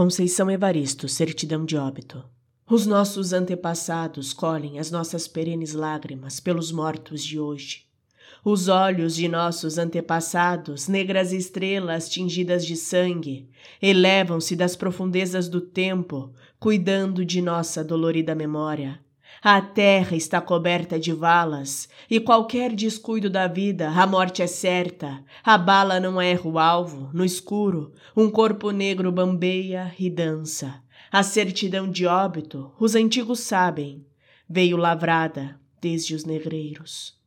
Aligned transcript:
Conceição 0.00 0.50
Evaristo, 0.50 1.06
certidão 1.10 1.62
de 1.62 1.76
óbito. 1.76 2.24
Os 2.66 2.86
nossos 2.86 3.34
antepassados 3.34 4.32
colhem 4.32 4.78
as 4.78 4.90
nossas 4.90 5.28
perenes 5.28 5.74
lágrimas 5.74 6.40
pelos 6.40 6.72
mortos 6.72 7.22
de 7.22 7.38
hoje. 7.38 7.82
Os 8.42 8.66
olhos 8.66 9.14
de 9.14 9.28
nossos 9.28 9.76
antepassados, 9.76 10.88
negras 10.88 11.34
estrelas 11.34 12.08
tingidas 12.08 12.64
de 12.64 12.76
sangue, 12.76 13.50
elevam-se 13.82 14.56
das 14.56 14.74
profundezas 14.74 15.50
do 15.50 15.60
tempo, 15.60 16.32
cuidando 16.58 17.22
de 17.22 17.42
nossa 17.42 17.84
dolorida 17.84 18.34
memória. 18.34 18.98
A 19.42 19.60
terra 19.60 20.16
está 20.16 20.40
coberta 20.40 20.98
de 20.98 21.12
valas, 21.12 21.88
e 22.10 22.20
qualquer 22.20 22.74
descuido 22.74 23.30
da 23.30 23.46
vida, 23.46 23.88
a 23.88 24.06
morte 24.06 24.42
é 24.42 24.46
certa. 24.46 25.24
A 25.42 25.56
bala 25.56 25.98
não 25.98 26.20
erra 26.20 26.48
o 26.48 26.58
alvo, 26.58 27.10
no 27.12 27.24
escuro, 27.24 27.92
um 28.16 28.30
corpo 28.30 28.70
negro 28.70 29.10
bambeia 29.10 29.94
e 29.98 30.10
dança. 30.10 30.82
A 31.12 31.22
certidão 31.22 31.90
de 31.90 32.06
óbito, 32.06 32.72
os 32.78 32.94
antigos 32.94 33.40
sabem, 33.40 34.06
veio 34.48 34.76
lavrada 34.76 35.58
desde 35.80 36.14
os 36.14 36.24
negreiros. 36.24 37.19